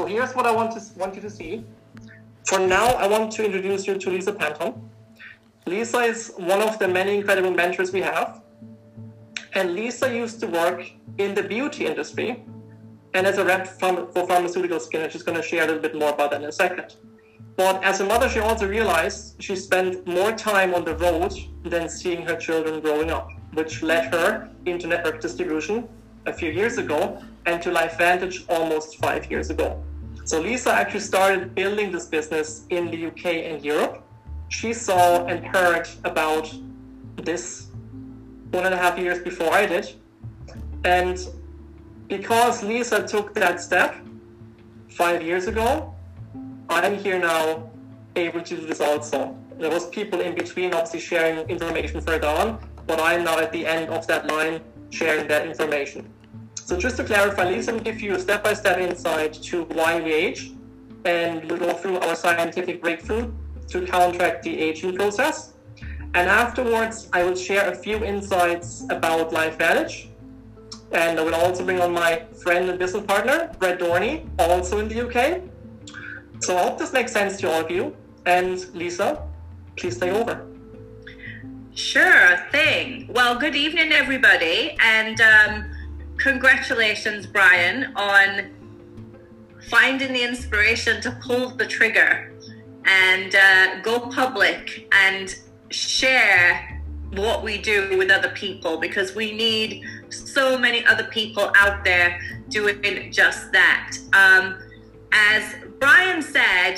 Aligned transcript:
So 0.00 0.06
here's 0.06 0.34
what 0.34 0.46
I 0.46 0.50
want 0.50 0.72
to 0.72 0.98
want 0.98 1.14
you 1.14 1.20
to 1.20 1.28
see. 1.28 1.62
For 2.46 2.58
now, 2.58 2.86
I 3.04 3.06
want 3.06 3.32
to 3.32 3.44
introduce 3.44 3.86
you 3.86 3.98
to 3.98 4.08
Lisa 4.08 4.32
Panton. 4.32 4.88
Lisa 5.66 5.98
is 5.98 6.32
one 6.38 6.62
of 6.62 6.78
the 6.78 6.88
many 6.88 7.16
incredible 7.18 7.50
mentors 7.50 7.92
we 7.92 8.00
have. 8.00 8.40
And 9.52 9.74
Lisa 9.74 10.08
used 10.10 10.40
to 10.40 10.46
work 10.46 10.90
in 11.18 11.34
the 11.34 11.42
beauty 11.42 11.84
industry 11.84 12.42
and 13.12 13.26
as 13.26 13.36
a 13.36 13.44
rep 13.44 13.66
for 13.66 14.26
pharmaceutical 14.26 14.80
skin, 14.80 15.02
and 15.02 15.12
she's 15.12 15.22
going 15.22 15.36
to 15.36 15.42
share 15.42 15.64
a 15.64 15.66
little 15.66 15.82
bit 15.82 15.94
more 15.94 16.14
about 16.14 16.30
that 16.30 16.40
in 16.40 16.48
a 16.48 16.52
second. 16.52 16.96
But 17.58 17.84
as 17.84 18.00
a 18.00 18.06
mother, 18.06 18.30
she 18.30 18.38
also 18.38 18.66
realized 18.66 19.36
she 19.38 19.54
spent 19.54 20.06
more 20.06 20.32
time 20.32 20.72
on 20.72 20.82
the 20.86 20.96
road 20.96 21.34
than 21.64 21.90
seeing 21.90 22.22
her 22.22 22.36
children 22.36 22.80
growing 22.80 23.10
up, 23.10 23.28
which 23.52 23.82
led 23.82 24.14
her 24.14 24.48
into 24.64 24.86
network 24.86 25.20
distribution 25.20 25.86
a 26.24 26.32
few 26.32 26.50
years 26.50 26.78
ago 26.78 27.22
and 27.44 27.60
to 27.60 27.70
LifeVantage 27.70 28.46
almost 28.48 28.96
five 28.96 29.30
years 29.30 29.50
ago. 29.50 29.84
So 30.30 30.40
Lisa 30.40 30.72
actually 30.72 31.00
started 31.00 31.56
building 31.56 31.90
this 31.90 32.06
business 32.06 32.64
in 32.70 32.88
the 32.88 33.06
UK 33.06 33.24
and 33.50 33.64
Europe. 33.64 34.06
She 34.48 34.72
saw 34.72 35.26
and 35.26 35.44
heard 35.44 35.88
about 36.04 36.54
this 37.16 37.66
one 38.52 38.64
and 38.64 38.72
a 38.72 38.76
half 38.76 38.96
years 38.96 39.18
before 39.18 39.52
I 39.52 39.66
did. 39.66 39.92
And 40.84 41.18
because 42.06 42.62
Lisa 42.62 43.04
took 43.04 43.34
that 43.34 43.60
step 43.60 43.96
five 44.88 45.20
years 45.20 45.48
ago, 45.48 45.92
I'm 46.68 46.94
here 46.96 47.18
now 47.18 47.68
able 48.14 48.42
to 48.42 48.56
do 48.56 48.66
this 48.68 48.80
also. 48.80 49.36
There 49.58 49.70
was 49.70 49.88
people 49.88 50.20
in 50.20 50.36
between 50.36 50.72
obviously 50.72 51.00
sharing 51.00 51.38
information 51.50 52.00
further 52.00 52.28
on, 52.28 52.64
but 52.86 53.00
I'm 53.00 53.24
now 53.24 53.40
at 53.40 53.50
the 53.50 53.66
end 53.66 53.90
of 53.90 54.06
that 54.06 54.28
line 54.28 54.60
sharing 54.90 55.26
that 55.26 55.44
information. 55.48 56.08
So 56.70 56.76
just 56.76 56.96
to 56.98 57.02
clarify, 57.02 57.50
Lisa 57.50 57.72
will 57.72 57.80
give 57.80 58.00
you 58.00 58.14
a 58.14 58.20
step-by-step 58.20 58.78
insight 58.78 59.32
to 59.50 59.64
why 59.74 60.00
we 60.00 60.12
age, 60.12 60.52
and 61.04 61.44
we'll 61.50 61.58
go 61.58 61.72
through 61.72 61.98
our 61.98 62.14
scientific 62.14 62.80
breakthrough 62.80 63.32
to 63.70 63.84
counteract 63.84 64.44
the 64.44 64.56
aging 64.56 64.94
process. 64.94 65.54
And 66.14 66.28
afterwards, 66.28 67.08
I 67.12 67.24
will 67.24 67.34
share 67.34 67.68
a 67.68 67.74
few 67.74 68.04
insights 68.04 68.84
about 68.88 69.32
Life 69.32 69.58
LifeVantage, 69.58 70.10
and 70.92 71.18
I 71.18 71.24
will 71.24 71.34
also 71.34 71.64
bring 71.64 71.80
on 71.80 71.92
my 71.92 72.22
friend 72.40 72.70
and 72.70 72.78
business 72.78 73.04
partner, 73.04 73.50
Brett 73.58 73.80
Dorney, 73.80 74.28
also 74.38 74.78
in 74.78 74.86
the 74.86 75.08
UK. 75.08 75.42
So 76.38 76.56
I 76.56 76.62
hope 76.62 76.78
this 76.78 76.92
makes 76.92 77.10
sense 77.10 77.36
to 77.38 77.50
all 77.50 77.62
of 77.62 77.70
you. 77.72 77.96
And 78.26 78.72
Lisa, 78.76 79.26
please 79.76 79.98
take 79.98 80.12
over. 80.12 80.46
Sure 81.74 82.36
thing. 82.52 83.08
Well, 83.12 83.36
good 83.40 83.56
evening, 83.56 83.90
everybody. 83.90 84.76
And 84.80 85.20
um, 85.20 85.69
congratulations, 86.20 87.26
Brian, 87.26 87.92
on 87.96 88.54
finding 89.68 90.12
the 90.12 90.22
inspiration 90.22 91.00
to 91.00 91.10
pull 91.22 91.50
the 91.50 91.66
trigger 91.66 92.32
and 92.84 93.34
uh, 93.34 93.80
go 93.82 94.00
public 94.00 94.88
and 94.92 95.34
share 95.70 96.82
what 97.12 97.42
we 97.42 97.58
do 97.58 97.96
with 97.98 98.10
other 98.10 98.30
people 98.30 98.76
because 98.78 99.14
we 99.14 99.32
need 99.32 99.84
so 100.10 100.58
many 100.58 100.84
other 100.86 101.04
people 101.04 101.50
out 101.56 101.84
there 101.84 102.20
doing 102.48 103.10
just 103.10 103.52
that. 103.52 103.96
Um, 104.12 104.58
as 105.12 105.56
Brian 105.78 106.22
said, 106.22 106.76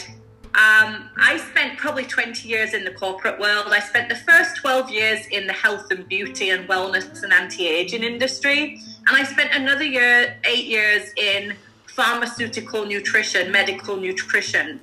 um, 0.55 1.09
I 1.17 1.43
spent 1.51 1.79
probably 1.79 2.05
20 2.05 2.47
years 2.47 2.75
in 2.75 2.85
the 2.85 2.91
corporate 2.91 3.41
world. 3.41 3.69
I 3.69 3.81
spent 3.81 4.09
the 4.09 4.17
first 4.17 4.57
12 4.57 4.91
years 4.91 5.27
in 5.31 5.47
the 5.47 5.53
health 5.53 5.91
and 5.91 6.07
beauty 6.07 6.51
and 6.51 6.69
wellness 6.69 7.23
and 7.23 7.33
anti 7.33 7.67
aging 7.67 8.03
industry. 8.03 8.79
And 9.07 9.17
I 9.17 9.25
spent 9.25 9.55
another 9.55 9.85
year, 9.85 10.37
eight 10.45 10.67
years 10.67 11.13
in 11.17 11.57
pharmaceutical 11.87 12.87
nutrition, 12.87 13.51
medical 13.51 13.97
nutrition. 13.97 14.81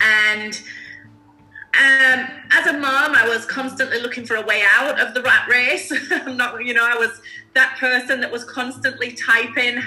And 0.00 0.60
um, 1.74 2.28
as 2.50 2.66
a 2.66 2.72
mom, 2.72 3.14
I 3.14 3.26
was 3.28 3.44
constantly 3.46 4.00
looking 4.00 4.26
for 4.26 4.36
a 4.36 4.42
way 4.42 4.62
out 4.74 5.00
of 5.00 5.14
the 5.14 5.22
rat 5.22 5.48
race. 5.48 5.92
I'm 6.10 6.36
not, 6.36 6.64
you 6.64 6.74
know, 6.74 6.84
I 6.84 6.96
was 6.96 7.20
that 7.54 7.76
person 7.78 8.20
that 8.20 8.30
was 8.30 8.44
constantly 8.44 9.12
typing 9.12 9.82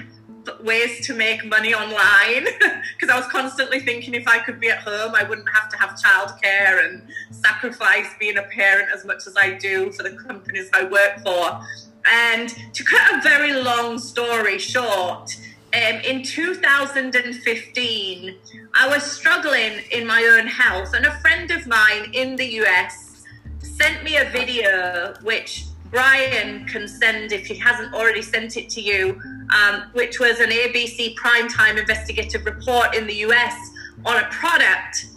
ways 0.63 1.05
to 1.05 1.13
make 1.13 1.45
money 1.45 1.73
online 1.73 2.45
because 2.99 3.09
I 3.09 3.17
was 3.17 3.27
constantly 3.27 3.79
thinking 3.79 4.13
if 4.13 4.27
I 4.27 4.39
could 4.39 4.59
be 4.59 4.69
at 4.69 4.79
home, 4.79 5.13
I 5.15 5.23
wouldn't 5.23 5.47
have 5.53 5.69
to 5.69 5.77
have 5.77 5.91
childcare 5.91 6.85
and 6.85 7.03
sacrifice 7.31 8.07
being 8.19 8.37
a 8.37 8.43
parent 8.43 8.89
as 8.93 9.05
much 9.05 9.27
as 9.27 9.35
I 9.37 9.53
do 9.53 9.91
for 9.91 10.03
the 10.03 10.11
companies 10.11 10.69
I 10.73 10.85
work 10.85 11.19
for. 11.23 11.61
And 12.05 12.49
to 12.73 12.83
cut 12.83 13.13
a 13.13 13.21
very 13.21 13.53
long 13.53 13.99
story 13.99 14.57
short, 14.57 15.35
um, 15.73 16.01
in 16.03 16.23
2015, 16.23 18.35
I 18.73 18.87
was 18.87 19.03
struggling 19.03 19.79
in 19.91 20.05
my 20.05 20.23
own 20.37 20.47
health, 20.47 20.93
and 20.93 21.05
a 21.05 21.17
friend 21.19 21.49
of 21.51 21.67
mine 21.67 22.11
in 22.13 22.35
the 22.35 22.45
US 22.61 23.23
sent 23.59 24.03
me 24.03 24.17
a 24.17 24.29
video 24.29 25.13
which 25.21 25.65
Brian 25.89 26.65
can 26.65 26.87
send 26.87 27.31
if 27.31 27.45
he 27.45 27.55
hasn't 27.55 27.93
already 27.93 28.21
sent 28.21 28.57
it 28.57 28.69
to 28.69 28.81
you, 28.81 29.21
um, 29.55 29.83
which 29.93 30.19
was 30.19 30.39
an 30.39 30.49
ABC 30.49 31.15
primetime 31.15 31.77
investigative 31.77 32.45
report 32.45 32.95
in 32.95 33.07
the 33.07 33.15
US 33.27 33.55
on 34.05 34.23
a 34.23 34.27
product 34.29 35.07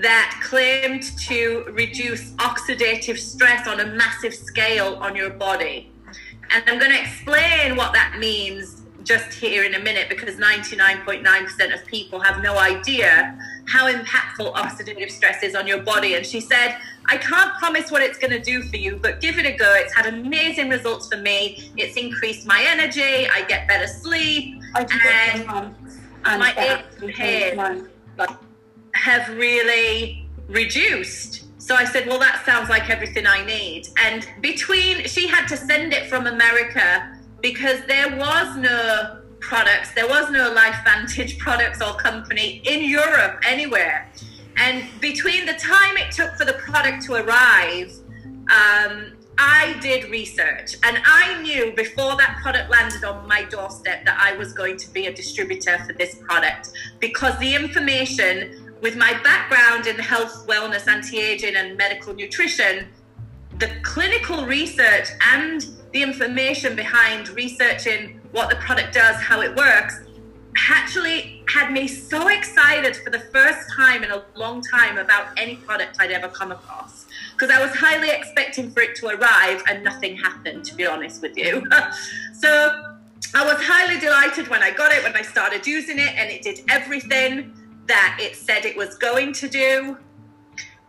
that 0.00 0.40
claimed 0.44 1.02
to 1.18 1.64
reduce 1.72 2.32
oxidative 2.34 3.18
stress 3.18 3.66
on 3.66 3.80
a 3.80 3.86
massive 3.86 4.34
scale 4.34 4.96
on 4.96 5.16
your 5.16 5.30
body. 5.30 5.90
And 6.50 6.64
I'm 6.66 6.78
going 6.78 6.92
to 6.92 7.00
explain 7.00 7.76
what 7.76 7.92
that 7.92 8.16
means 8.18 8.82
just 9.04 9.32
here 9.32 9.64
in 9.64 9.74
a 9.74 9.78
minute 9.78 10.08
because 10.10 10.36
99.9% 10.36 11.74
of 11.74 11.86
people 11.86 12.20
have 12.20 12.42
no 12.42 12.58
idea 12.58 13.38
how 13.66 13.90
impactful 13.90 14.52
oxidative 14.52 15.10
stress 15.10 15.42
is 15.42 15.54
on 15.54 15.66
your 15.66 15.80
body. 15.82 16.14
And 16.14 16.26
she 16.26 16.40
said, 16.40 16.76
I 17.06 17.16
can't 17.16 17.54
promise 17.58 17.90
what 17.90 18.02
it's 18.02 18.18
going 18.18 18.32
to 18.32 18.40
do 18.40 18.62
for 18.62 18.76
you, 18.76 18.96
but 18.96 19.20
give 19.20 19.38
it 19.38 19.46
a 19.46 19.56
go. 19.56 19.74
It's 19.76 19.94
had 19.94 20.06
amazing 20.12 20.68
results 20.68 21.08
for 21.08 21.16
me. 21.16 21.72
It's 21.76 21.96
increased 21.96 22.46
my 22.46 22.62
energy. 22.66 23.26
I 23.28 23.44
get 23.48 23.66
better 23.66 23.86
sleep. 23.86 24.60
and 26.24 26.40
my 26.40 26.52
aches 26.58 27.02
and 27.02 27.14
pains 27.14 27.88
have 28.92 29.28
really 29.36 30.28
reduced. 30.48 31.44
So 31.68 31.74
I 31.74 31.84
said, 31.84 32.06
well, 32.06 32.18
that 32.18 32.46
sounds 32.46 32.70
like 32.70 32.88
everything 32.88 33.26
I 33.26 33.44
need. 33.44 33.88
And 33.98 34.26
between, 34.40 35.04
she 35.06 35.28
had 35.28 35.46
to 35.48 35.56
send 35.58 35.92
it 35.92 36.06
from 36.06 36.26
America 36.26 37.14
because 37.42 37.82
there 37.86 38.16
was 38.16 38.56
no 38.56 39.20
products, 39.40 39.92
there 39.92 40.08
was 40.08 40.30
no 40.30 40.54
LifeVantage 40.54 41.36
products 41.38 41.82
or 41.82 41.92
company 41.96 42.62
in 42.64 42.88
Europe 42.88 43.42
anywhere. 43.46 44.10
And 44.56 44.82
between 45.02 45.44
the 45.44 45.52
time 45.52 45.98
it 45.98 46.10
took 46.10 46.32
for 46.36 46.46
the 46.46 46.54
product 46.54 47.04
to 47.04 47.16
arrive, 47.16 47.92
um, 48.50 49.12
I 49.36 49.76
did 49.82 50.10
research 50.10 50.74
and 50.82 50.98
I 51.04 51.40
knew 51.42 51.72
before 51.76 52.16
that 52.16 52.38
product 52.42 52.70
landed 52.70 53.04
on 53.04 53.28
my 53.28 53.44
doorstep 53.44 54.06
that 54.06 54.18
I 54.18 54.34
was 54.38 54.54
going 54.54 54.78
to 54.78 54.90
be 54.90 55.06
a 55.06 55.14
distributor 55.14 55.78
for 55.86 55.92
this 55.92 56.14
product 56.16 56.70
because 56.98 57.38
the 57.38 57.54
information 57.54 58.67
with 58.80 58.96
my 58.96 59.12
background 59.22 59.86
in 59.86 59.96
health, 59.96 60.46
wellness, 60.46 60.86
anti 60.86 61.18
aging, 61.18 61.56
and 61.56 61.76
medical 61.76 62.14
nutrition, 62.14 62.88
the 63.58 63.70
clinical 63.82 64.46
research 64.46 65.08
and 65.32 65.66
the 65.92 66.02
information 66.02 66.76
behind 66.76 67.28
researching 67.30 68.20
what 68.32 68.50
the 68.50 68.56
product 68.56 68.94
does, 68.94 69.16
how 69.16 69.40
it 69.40 69.54
works, 69.56 70.00
actually 70.68 71.42
had 71.48 71.72
me 71.72 71.86
so 71.86 72.28
excited 72.28 72.96
for 72.96 73.10
the 73.10 73.18
first 73.18 73.70
time 73.74 74.02
in 74.02 74.10
a 74.10 74.22
long 74.34 74.60
time 74.60 74.98
about 74.98 75.28
any 75.36 75.56
product 75.56 75.96
I'd 75.98 76.10
ever 76.10 76.28
come 76.28 76.52
across. 76.52 77.06
Because 77.32 77.50
I 77.50 77.60
was 77.60 77.74
highly 77.74 78.10
expecting 78.10 78.70
for 78.70 78.80
it 78.80 78.96
to 78.96 79.08
arrive 79.08 79.62
and 79.68 79.82
nothing 79.82 80.16
happened, 80.16 80.64
to 80.66 80.74
be 80.74 80.86
honest 80.86 81.22
with 81.22 81.36
you. 81.36 81.66
so 82.34 82.96
I 83.34 83.44
was 83.44 83.56
highly 83.58 84.00
delighted 84.00 84.48
when 84.48 84.62
I 84.62 84.70
got 84.70 84.92
it, 84.92 85.02
when 85.02 85.16
I 85.16 85.22
started 85.22 85.66
using 85.66 85.98
it, 85.98 86.14
and 86.16 86.30
it 86.30 86.42
did 86.42 86.60
everything 86.68 87.54
that 87.88 88.18
it 88.20 88.36
said 88.36 88.64
it 88.64 88.76
was 88.76 88.96
going 88.96 89.32
to 89.34 89.48
do. 89.48 89.96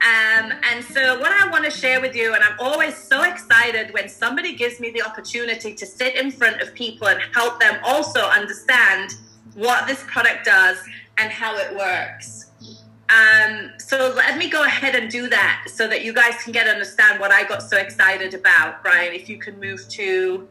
Um, 0.01 0.53
and 0.71 0.83
so, 0.85 1.19
what 1.19 1.31
I 1.31 1.49
want 1.49 1.65
to 1.65 1.71
share 1.71 1.99
with 1.99 2.15
you, 2.15 2.33
and 2.33 2.41
I'm 2.41 2.57
always 2.59 2.95
so 2.95 3.23
excited 3.23 3.93
when 3.93 4.07
somebody 4.07 4.55
gives 4.55 4.79
me 4.79 4.91
the 4.91 5.01
opportunity 5.01 5.73
to 5.73 5.85
sit 5.85 6.15
in 6.15 6.31
front 6.31 6.61
of 6.61 6.73
people 6.73 7.07
and 7.07 7.19
help 7.33 7.59
them 7.59 7.79
also 7.83 8.21
understand 8.21 9.15
what 9.55 9.87
this 9.87 10.01
product 10.07 10.45
does 10.45 10.77
and 11.17 11.29
how 11.31 11.57
it 11.57 11.75
works. 11.75 12.51
Um, 13.09 13.71
so, 13.77 14.13
let 14.15 14.37
me 14.37 14.49
go 14.49 14.63
ahead 14.63 14.95
and 14.95 15.11
do 15.11 15.27
that 15.27 15.65
so 15.67 15.85
that 15.89 16.05
you 16.05 16.13
guys 16.13 16.35
can 16.43 16.53
get 16.53 16.69
understand 16.69 17.19
what 17.19 17.31
I 17.31 17.43
got 17.43 17.61
so 17.61 17.75
excited 17.75 18.33
about. 18.33 18.81
Brian, 18.81 19.13
if 19.13 19.27
you 19.27 19.37
can 19.37 19.59
move 19.59 19.85
to 19.89 20.47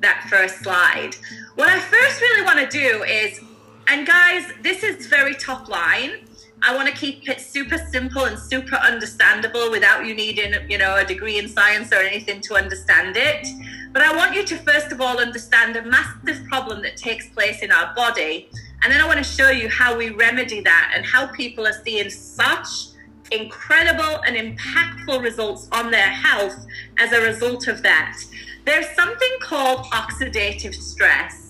that 0.00 0.26
first 0.28 0.58
slide. 0.58 1.16
What 1.54 1.68
I 1.68 1.80
first 1.80 2.20
really 2.20 2.42
want 2.42 2.58
to 2.58 2.66
do 2.66 3.02
is, 3.02 3.40
and 3.88 4.06
guys, 4.06 4.52
this 4.62 4.82
is 4.82 5.06
very 5.06 5.34
top 5.34 5.68
line 5.68 6.26
I 6.62 6.74
want 6.74 6.88
to 6.88 6.94
keep 6.94 7.28
it 7.28 7.40
super 7.40 7.78
simple 7.78 8.24
and 8.24 8.38
super 8.38 8.76
understandable 8.76 9.70
without 9.70 10.06
you 10.06 10.14
needing, 10.14 10.54
you 10.68 10.78
know, 10.78 10.96
a 10.96 11.04
degree 11.04 11.38
in 11.38 11.48
science 11.48 11.92
or 11.92 11.96
anything 11.96 12.40
to 12.42 12.54
understand 12.54 13.16
it. 13.16 13.46
But 13.92 14.02
I 14.02 14.16
want 14.16 14.34
you 14.34 14.44
to 14.46 14.56
first 14.56 14.90
of 14.90 15.00
all 15.00 15.20
understand 15.20 15.76
a 15.76 15.82
massive 15.82 16.44
problem 16.46 16.82
that 16.82 16.96
takes 16.96 17.28
place 17.28 17.62
in 17.62 17.70
our 17.70 17.94
body, 17.94 18.48
And 18.82 18.92
then 18.92 19.00
I 19.00 19.06
want 19.06 19.18
to 19.18 19.24
show 19.24 19.50
you 19.50 19.68
how 19.68 19.96
we 19.96 20.10
remedy 20.10 20.60
that 20.60 20.92
and 20.94 21.04
how 21.04 21.28
people 21.28 21.66
are 21.66 21.82
seeing 21.84 22.10
such 22.10 22.88
incredible 23.30 24.20
and 24.26 24.36
impactful 24.36 25.22
results 25.22 25.68
on 25.72 25.90
their 25.90 26.08
health 26.08 26.66
as 26.98 27.12
a 27.12 27.20
result 27.20 27.68
of 27.68 27.82
that. 27.82 28.18
There's 28.64 28.88
something 28.94 29.30
called 29.40 29.86
oxidative 29.86 30.74
stress, 30.74 31.45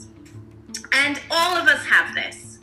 and 0.96 1.20
all 1.30 1.56
of 1.56 1.68
us 1.68 1.84
have 1.84 2.14
this. 2.14 2.58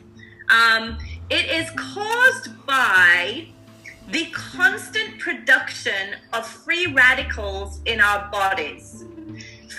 Um, 0.50 0.98
it 1.30 1.46
is 1.46 1.70
caused 1.72 2.66
by 2.66 3.48
the 4.10 4.26
constant 4.32 5.20
production 5.20 6.16
of 6.34 6.46
free 6.46 6.88
radicals 6.88 7.80
in 7.86 8.02
our 8.02 8.30
bodies. 8.32 9.06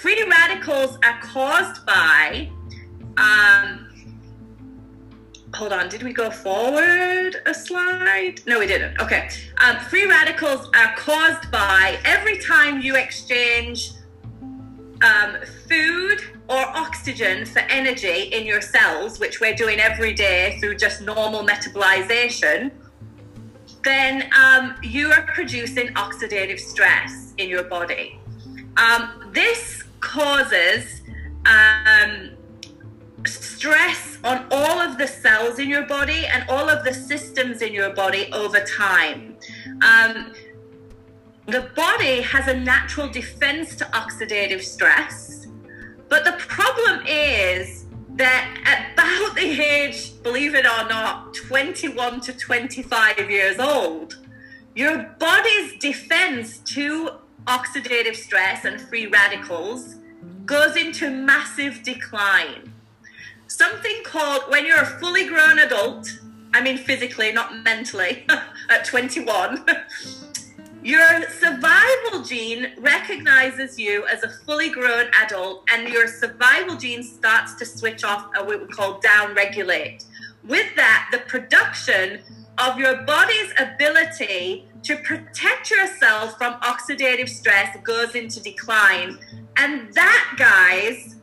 Free 0.00 0.24
radicals 0.28 0.98
are 1.04 1.20
caused 1.20 1.84
by 1.84 2.50
um, 3.16 3.84
hold 5.54 5.72
on, 5.72 5.88
did 5.88 6.02
we 6.02 6.12
go 6.12 6.30
forward 6.30 7.36
a 7.46 7.54
slide? 7.54 8.40
No, 8.46 8.58
we 8.58 8.66
didn't. 8.66 9.00
Okay. 9.00 9.28
Um, 9.64 9.78
free 9.78 10.06
radicals 10.06 10.68
are 10.74 10.94
caused 10.96 11.50
by 11.50 11.98
every 12.04 12.38
time 12.38 12.80
you 12.80 12.96
exchange 12.96 13.92
um, 15.02 15.36
food 15.68 16.33
or 16.48 16.60
oxygen 16.76 17.46
for 17.46 17.60
energy 17.60 18.24
in 18.32 18.46
your 18.46 18.60
cells, 18.60 19.18
which 19.18 19.40
we're 19.40 19.54
doing 19.54 19.80
every 19.80 20.12
day 20.12 20.58
through 20.60 20.76
just 20.76 21.00
normal 21.00 21.42
metabolization, 21.42 22.70
then 23.82 24.30
um, 24.38 24.74
you 24.82 25.10
are 25.10 25.22
producing 25.22 25.88
oxidative 25.94 26.58
stress 26.58 27.34
in 27.38 27.48
your 27.48 27.64
body. 27.64 28.18
Um, 28.76 29.30
this 29.32 29.84
causes 30.00 31.02
um, 31.46 32.30
stress 33.26 34.18
on 34.24 34.46
all 34.50 34.80
of 34.80 34.98
the 34.98 35.06
cells 35.06 35.58
in 35.58 35.68
your 35.68 35.86
body 35.86 36.26
and 36.26 36.48
all 36.48 36.68
of 36.68 36.84
the 36.84 36.92
systems 36.92 37.62
in 37.62 37.72
your 37.72 37.90
body 37.90 38.30
over 38.32 38.60
time. 38.60 39.36
Um, 39.82 40.32
the 41.46 41.70
body 41.76 42.22
has 42.22 42.48
a 42.48 42.58
natural 42.58 43.08
defense 43.08 43.76
to 43.76 43.84
oxidative 43.86 44.62
stress, 44.62 45.43
but 46.08 46.24
the 46.24 46.32
problem 46.32 47.04
is 47.06 47.86
that 48.10 48.86
about 48.94 49.36
the 49.36 49.60
age, 49.60 50.22
believe 50.22 50.54
it 50.54 50.64
or 50.64 50.88
not, 50.88 51.34
21 51.34 52.20
to 52.22 52.32
25 52.32 53.30
years 53.30 53.58
old, 53.58 54.18
your 54.74 55.14
body's 55.18 55.78
defense 55.78 56.58
to 56.58 57.10
oxidative 57.46 58.16
stress 58.16 58.64
and 58.64 58.80
free 58.80 59.06
radicals 59.06 59.96
goes 60.46 60.76
into 60.76 61.10
massive 61.10 61.82
decline. 61.82 62.72
Something 63.46 64.02
called 64.04 64.42
when 64.48 64.66
you're 64.66 64.80
a 64.80 64.86
fully 64.86 65.26
grown 65.28 65.58
adult, 65.58 66.08
I 66.52 66.60
mean 66.60 66.78
physically, 66.78 67.32
not 67.32 67.62
mentally, 67.62 68.26
at 68.70 68.84
21, 68.84 69.64
your 70.84 71.28
survival 71.30 72.22
gene 72.22 72.72
recognizes 72.78 73.78
you 73.78 74.06
as 74.06 74.22
a 74.22 74.28
fully 74.28 74.68
grown 74.68 75.06
adult, 75.22 75.64
and 75.72 75.88
your 75.88 76.06
survival 76.06 76.76
gene 76.76 77.02
starts 77.02 77.54
to 77.54 77.64
switch 77.64 78.04
off 78.04 78.30
and 78.36 78.46
what 78.46 78.60
we 78.60 78.66
call 78.68 79.00
down 79.00 79.34
regulate. 79.34 80.04
With 80.46 80.76
that, 80.76 81.08
the 81.10 81.18
production 81.20 82.20
of 82.58 82.78
your 82.78 83.02
body's 83.02 83.52
ability 83.58 84.68
to 84.82 84.96
protect 84.96 85.70
yourself 85.70 86.36
from 86.36 86.60
oxidative 86.60 87.30
stress 87.30 87.74
goes 87.82 88.14
into 88.14 88.42
decline. 88.42 89.18
And 89.56 89.92
that, 89.94 90.34
guys, 90.36 91.16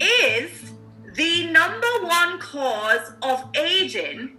is 0.00 0.72
the 1.14 1.46
number 1.48 1.86
one 2.00 2.38
cause 2.38 3.12
of 3.20 3.44
aging 3.54 4.38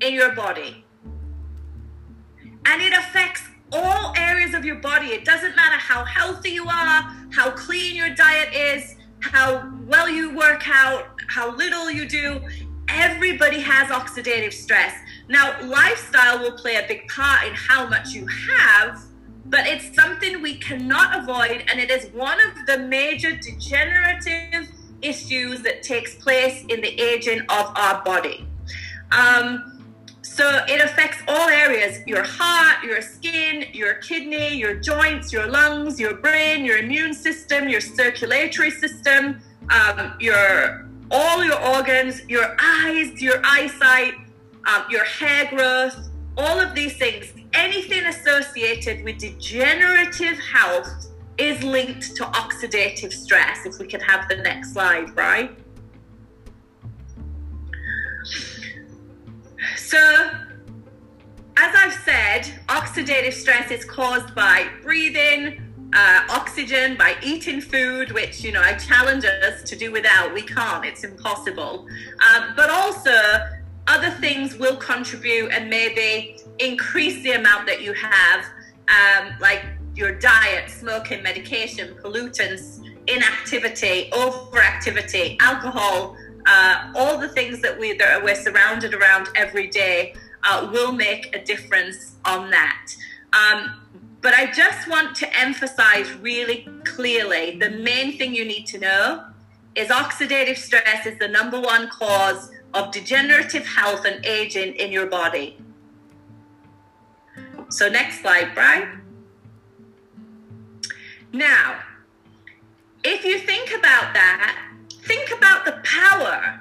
in 0.00 0.14
your 0.14 0.32
body. 0.32 0.84
And 2.72 2.80
it 2.80 2.94
affects 2.94 3.42
all 3.70 4.14
areas 4.16 4.54
of 4.54 4.64
your 4.64 4.76
body. 4.76 5.08
It 5.08 5.26
doesn't 5.26 5.54
matter 5.54 5.76
how 5.76 6.04
healthy 6.04 6.52
you 6.52 6.64
are, 6.64 7.14
how 7.30 7.50
clean 7.50 7.94
your 7.94 8.14
diet 8.14 8.54
is, 8.54 8.96
how 9.20 9.70
well 9.86 10.08
you 10.08 10.34
work 10.34 10.62
out, 10.66 11.20
how 11.28 11.54
little 11.54 11.90
you 11.90 12.08
do. 12.08 12.40
Everybody 12.88 13.60
has 13.60 13.88
oxidative 13.88 14.54
stress. 14.54 14.94
Now, 15.28 15.62
lifestyle 15.62 16.38
will 16.40 16.56
play 16.56 16.76
a 16.76 16.88
big 16.88 17.06
part 17.08 17.46
in 17.46 17.52
how 17.54 17.86
much 17.86 18.14
you 18.14 18.26
have, 18.26 19.02
but 19.44 19.66
it's 19.66 19.94
something 19.94 20.40
we 20.40 20.56
cannot 20.56 21.22
avoid, 21.22 21.64
and 21.68 21.78
it 21.78 21.90
is 21.90 22.06
one 22.14 22.38
of 22.40 22.66
the 22.66 22.78
major 22.78 23.36
degenerative 23.36 24.70
issues 25.02 25.60
that 25.60 25.82
takes 25.82 26.14
place 26.14 26.64
in 26.70 26.80
the 26.80 26.98
aging 26.98 27.40
of 27.42 27.72
our 27.76 28.02
body. 28.02 28.46
Um, 29.10 29.71
so 30.34 30.64
it 30.66 30.80
affects 30.80 31.18
all 31.28 31.48
areas 31.50 32.00
your 32.06 32.22
heart, 32.24 32.82
your 32.82 33.02
skin, 33.02 33.66
your 33.74 33.94
kidney, 33.96 34.56
your 34.56 34.74
joints, 34.74 35.30
your 35.30 35.46
lungs, 35.46 36.00
your 36.00 36.14
brain, 36.14 36.64
your 36.64 36.78
immune 36.78 37.12
system, 37.12 37.68
your 37.68 37.82
circulatory 37.82 38.70
system, 38.70 39.42
um, 39.68 40.14
your 40.20 40.88
all 41.10 41.44
your 41.44 41.60
organs, 41.76 42.22
your 42.30 42.56
eyes, 42.58 43.20
your 43.20 43.42
eyesight, 43.44 44.14
um, 44.66 44.84
your 44.88 45.04
hair 45.04 45.50
growth, 45.50 46.08
all 46.38 46.58
of 46.58 46.74
these 46.74 46.96
things, 46.96 47.30
anything 47.52 48.06
associated 48.06 49.04
with 49.04 49.18
degenerative 49.18 50.38
health 50.38 51.08
is 51.36 51.62
linked 51.62 52.16
to 52.16 52.24
oxidative 52.24 53.12
stress. 53.12 53.66
If 53.66 53.78
we 53.78 53.86
could 53.86 54.00
have 54.00 54.26
the 54.30 54.36
next 54.36 54.72
slide, 54.72 55.14
right? 55.14 55.54
So, 59.76 59.98
as 61.56 61.74
I've 61.74 61.92
said, 61.92 62.52
oxidative 62.68 63.32
stress 63.32 63.70
is 63.70 63.84
caused 63.84 64.34
by 64.34 64.68
breathing, 64.82 65.90
uh, 65.92 66.26
oxygen, 66.30 66.96
by 66.96 67.16
eating 67.22 67.60
food, 67.60 68.12
which, 68.12 68.42
you 68.42 68.52
know, 68.52 68.62
I 68.62 68.74
challenge 68.74 69.24
us 69.24 69.62
to 69.64 69.76
do 69.76 69.92
without. 69.92 70.32
We 70.32 70.42
can't, 70.42 70.84
it's 70.84 71.04
impossible. 71.04 71.86
Um, 72.32 72.54
but 72.56 72.70
also, 72.70 73.12
other 73.88 74.10
things 74.10 74.56
will 74.56 74.76
contribute 74.76 75.50
and 75.50 75.68
maybe 75.68 76.38
increase 76.58 77.22
the 77.22 77.32
amount 77.32 77.66
that 77.66 77.82
you 77.82 77.92
have, 77.92 78.44
um, 78.88 79.34
like 79.40 79.64
your 79.94 80.12
diet, 80.18 80.70
smoking, 80.70 81.22
medication, 81.22 81.94
pollutants, 82.02 82.80
inactivity, 83.06 84.08
overactivity, 84.12 85.36
alcohol, 85.40 86.16
uh, 86.46 86.92
all 86.94 87.18
the 87.18 87.28
things 87.28 87.60
that, 87.62 87.78
we, 87.78 87.96
that 87.98 88.22
we're 88.22 88.34
surrounded 88.34 88.94
around 88.94 89.28
every 89.36 89.68
day 89.68 90.14
uh, 90.44 90.68
will 90.72 90.92
make 90.92 91.34
a 91.34 91.44
difference 91.44 92.16
on 92.24 92.50
that. 92.50 92.94
Um, 93.32 93.80
but 94.20 94.34
I 94.34 94.52
just 94.52 94.88
want 94.88 95.16
to 95.16 95.38
emphasize 95.38 96.12
really 96.14 96.68
clearly 96.84 97.58
the 97.58 97.70
main 97.70 98.18
thing 98.18 98.34
you 98.34 98.44
need 98.44 98.66
to 98.68 98.78
know 98.78 99.24
is 99.74 99.88
oxidative 99.88 100.56
stress 100.56 101.06
is 101.06 101.18
the 101.18 101.28
number 101.28 101.60
one 101.60 101.88
cause 101.88 102.50
of 102.74 102.92
degenerative 102.92 103.66
health 103.66 104.04
and 104.04 104.24
aging 104.24 104.74
in 104.74 104.92
your 104.92 105.06
body. 105.06 105.58
So, 107.68 107.88
next 107.88 108.20
slide, 108.20 108.50
Brian. 108.54 109.00
Now, 111.32 111.80
if 113.02 113.24
you 113.24 113.38
think 113.38 113.70
about 113.70 114.12
that, 114.12 114.71
think 115.02 115.30
about 115.36 115.64
the 115.64 115.80
power 115.84 116.60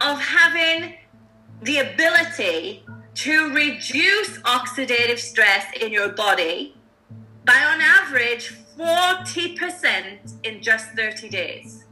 of 0.00 0.20
having 0.20 0.94
the 1.62 1.78
ability 1.78 2.84
to 3.14 3.52
reduce 3.52 4.38
oxidative 4.42 5.18
stress 5.18 5.66
in 5.80 5.92
your 5.92 6.10
body 6.10 6.76
by 7.44 7.54
on 7.54 7.80
average 7.80 8.54
40% 8.78 10.44
in 10.44 10.62
just 10.62 10.90
30 10.90 11.28
days. 11.28 11.84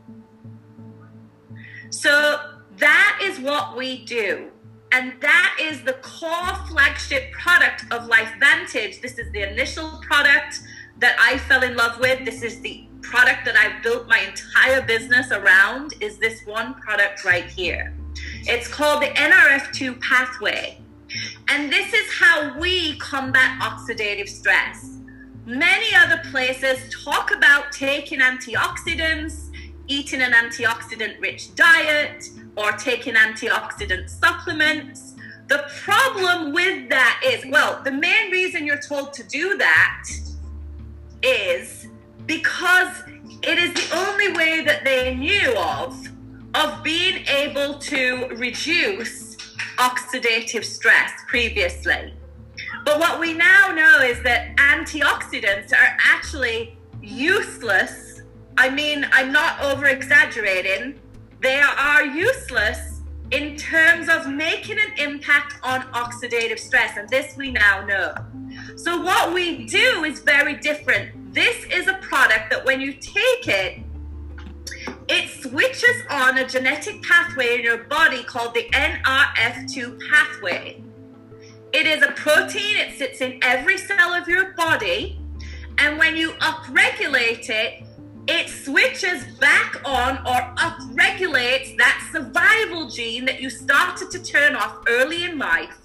So 1.90 2.38
that 2.78 3.20
is 3.22 3.40
what 3.40 3.76
we 3.76 4.04
do. 4.04 4.50
And 4.92 5.14
that 5.20 5.58
is 5.60 5.82
the 5.82 5.94
core 5.94 6.54
flagship 6.68 7.32
product 7.32 7.82
of 7.90 8.08
LifeVantage. 8.08 9.00
This 9.02 9.18
is 9.18 9.32
the 9.32 9.50
initial 9.50 10.00
product 10.02 10.60
that 10.98 11.16
I 11.18 11.38
fell 11.38 11.62
in 11.64 11.76
love 11.76 11.98
with. 11.98 12.24
This 12.24 12.42
is 12.42 12.60
the 12.60 12.86
product 13.10 13.44
that 13.44 13.56
I've 13.56 13.82
built 13.82 14.08
my 14.08 14.18
entire 14.18 14.82
business 14.82 15.30
around 15.30 15.94
is 16.00 16.18
this 16.18 16.42
one 16.44 16.74
product 16.74 17.24
right 17.24 17.44
here. 17.44 17.94
It's 18.42 18.68
called 18.68 19.02
the 19.02 19.08
NRF2 19.08 20.00
pathway. 20.00 20.80
And 21.48 21.72
this 21.72 21.92
is 21.92 22.12
how 22.12 22.58
we 22.58 22.98
combat 22.98 23.60
oxidative 23.60 24.28
stress. 24.28 24.98
Many 25.46 25.94
other 25.94 26.20
places 26.30 26.92
talk 27.04 27.30
about 27.30 27.70
taking 27.70 28.18
antioxidants, 28.18 29.50
eating 29.86 30.20
an 30.20 30.32
antioxidant 30.32 31.20
rich 31.20 31.54
diet, 31.54 32.28
or 32.56 32.72
taking 32.72 33.14
antioxidant 33.14 34.10
supplements. 34.10 35.14
The 35.46 35.64
problem 35.84 36.52
with 36.52 36.88
that 36.88 37.20
is, 37.24 37.44
well, 37.50 37.80
the 37.84 37.92
main 37.92 38.32
reason 38.32 38.66
you're 38.66 38.80
told 38.80 39.12
to 39.12 39.22
do 39.22 39.56
that 39.58 40.08
is 41.22 41.86
because 42.26 43.02
it 43.42 43.58
is 43.58 43.72
the 43.74 43.96
only 43.96 44.32
way 44.32 44.64
that 44.64 44.84
they 44.84 45.14
knew 45.14 45.54
of 45.56 45.96
of 46.54 46.82
being 46.82 47.24
able 47.26 47.78
to 47.78 48.28
reduce 48.36 49.36
oxidative 49.76 50.64
stress 50.64 51.12
previously. 51.28 52.14
But 52.84 52.98
what 52.98 53.20
we 53.20 53.34
now 53.34 53.72
know 53.72 54.00
is 54.00 54.22
that 54.22 54.56
antioxidants 54.56 55.72
are 55.72 55.96
actually 55.98 56.78
useless. 57.02 58.22
I 58.56 58.70
mean, 58.70 59.06
I'm 59.12 59.32
not 59.32 59.60
over 59.60 59.86
exaggerating. 59.86 60.98
They 61.42 61.60
are 61.60 62.06
useless 62.06 63.02
in 63.32 63.56
terms 63.56 64.08
of 64.08 64.28
making 64.28 64.78
an 64.78 64.98
impact 64.98 65.56
on 65.62 65.82
oxidative 65.92 66.58
stress. 66.58 66.96
And 66.96 67.08
this 67.08 67.36
we 67.36 67.50
now 67.50 67.84
know. 67.84 68.14
So, 68.76 69.02
what 69.02 69.34
we 69.34 69.66
do 69.66 70.04
is 70.04 70.20
very 70.20 70.54
different. 70.54 71.25
This 71.36 71.66
is 71.66 71.86
a 71.86 71.98
product 71.98 72.48
that 72.48 72.64
when 72.64 72.80
you 72.80 72.94
take 72.94 73.46
it, 73.46 73.82
it 75.06 75.28
switches 75.42 76.02
on 76.08 76.38
a 76.38 76.48
genetic 76.48 77.02
pathway 77.02 77.56
in 77.56 77.62
your 77.62 77.84
body 77.84 78.24
called 78.24 78.54
the 78.54 78.66
NRF2 78.72 80.00
pathway. 80.10 80.82
It 81.74 81.86
is 81.86 82.02
a 82.02 82.12
protein, 82.12 82.78
it 82.78 82.96
sits 82.96 83.20
in 83.20 83.38
every 83.42 83.76
cell 83.76 84.14
of 84.14 84.26
your 84.26 84.54
body. 84.54 85.20
And 85.76 85.98
when 85.98 86.16
you 86.16 86.30
upregulate 86.40 87.50
it, 87.50 87.84
it 88.26 88.48
switches 88.48 89.26
back 89.38 89.76
on 89.84 90.16
or 90.26 90.54
upregulates 90.56 91.76
that 91.76 92.08
survival 92.12 92.88
gene 92.88 93.26
that 93.26 93.42
you 93.42 93.50
started 93.50 94.10
to 94.10 94.22
turn 94.22 94.56
off 94.56 94.78
early 94.88 95.24
in 95.24 95.38
life. 95.38 95.76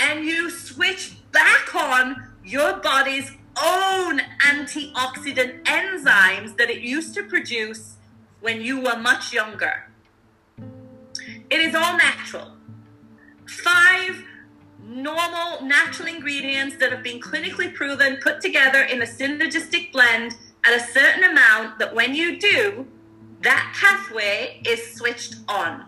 And 0.00 0.24
you 0.24 0.48
switch 0.48 1.18
back 1.32 1.74
on 1.74 2.30
your 2.42 2.78
body's 2.78 3.30
own 3.62 4.20
antioxidant 4.46 5.62
enzymes 5.64 6.56
that 6.56 6.70
it 6.70 6.80
used 6.80 7.14
to 7.14 7.22
produce 7.22 7.96
when 8.40 8.60
you 8.60 8.80
were 8.80 8.96
much 8.96 9.32
younger. 9.32 9.90
It 11.50 11.60
is 11.60 11.74
all 11.74 11.96
natural. 11.96 12.52
Five 13.46 14.24
normal 14.84 15.62
natural 15.62 16.08
ingredients 16.08 16.76
that 16.78 16.90
have 16.92 17.02
been 17.02 17.20
clinically 17.20 17.72
proven, 17.74 18.18
put 18.22 18.40
together 18.40 18.82
in 18.82 19.02
a 19.02 19.06
synergistic 19.06 19.92
blend 19.92 20.34
at 20.64 20.74
a 20.74 20.80
certain 20.80 21.24
amount 21.24 21.78
that 21.78 21.94
when 21.94 22.14
you 22.14 22.38
do, 22.38 22.86
that 23.42 23.72
pathway 23.74 24.60
is 24.66 24.94
switched 24.94 25.36
on. 25.48 25.84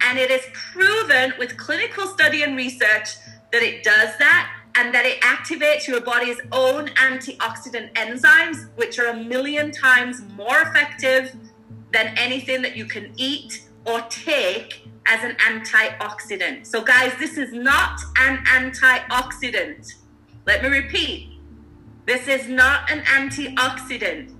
And 0.00 0.18
it 0.18 0.30
is 0.30 0.44
proven 0.52 1.34
with 1.38 1.56
clinical 1.56 2.06
study 2.06 2.42
and 2.42 2.56
research 2.56 3.16
that 3.52 3.62
it 3.62 3.82
does 3.82 4.16
that 4.18 4.57
and 4.78 4.94
that 4.94 5.04
it 5.04 5.20
activates 5.22 5.88
your 5.88 6.00
body's 6.00 6.40
own 6.52 6.86
antioxidant 6.90 7.92
enzymes, 7.94 8.68
which 8.76 9.00
are 9.00 9.08
a 9.08 9.24
million 9.24 9.72
times 9.72 10.22
more 10.36 10.60
effective 10.60 11.34
than 11.92 12.16
anything 12.16 12.62
that 12.62 12.76
you 12.76 12.84
can 12.84 13.12
eat 13.16 13.64
or 13.84 14.00
take 14.02 14.88
as 15.06 15.24
an 15.24 15.34
antioxidant. 15.48 16.64
So, 16.64 16.80
guys, 16.80 17.12
this 17.18 17.36
is 17.38 17.52
not 17.52 17.98
an 18.18 18.36
antioxidant. 18.44 19.94
Let 20.46 20.62
me 20.62 20.68
repeat 20.68 21.30
this 22.06 22.28
is 22.28 22.48
not 22.48 22.88
an 22.88 23.00
antioxidant. 23.00 24.32